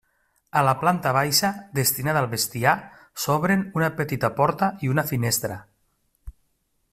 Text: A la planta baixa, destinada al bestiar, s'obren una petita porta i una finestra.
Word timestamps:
A 0.59 0.61
la 0.67 0.71
planta 0.83 1.11
baixa, 1.17 1.51
destinada 1.79 2.23
al 2.25 2.29
bestiar, 2.31 2.73
s'obren 3.25 3.61
una 3.81 3.91
petita 4.01 4.31
porta 4.41 4.71
i 4.87 4.91
una 4.97 5.05
finestra. 5.13 5.61